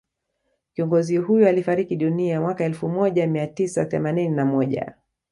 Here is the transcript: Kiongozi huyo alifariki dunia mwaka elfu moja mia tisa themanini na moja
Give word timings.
Kiongozi 0.73 1.17
huyo 1.17 1.47
alifariki 1.49 1.95
dunia 1.95 2.41
mwaka 2.41 2.63
elfu 2.65 2.89
moja 2.89 3.27
mia 3.27 3.47
tisa 3.47 3.85
themanini 3.85 4.35
na 4.35 4.45
moja 4.45 4.95